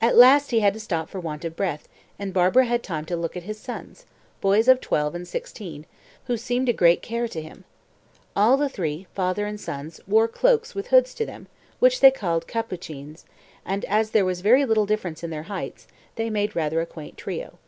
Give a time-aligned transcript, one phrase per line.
[0.00, 3.16] At last he had to stop for want of breath, and Barbara had time to
[3.18, 4.06] look at his sons
[4.40, 5.84] boys of twelve and sixteen
[6.24, 7.64] who seemed a great care to him.
[8.34, 11.48] All the three, father and sons, wore cloaks with hoods to them,
[11.80, 13.26] which they called capucines,
[13.66, 17.18] and as there was very little difference in their heights, they made rather a quaint
[17.18, 17.58] trio.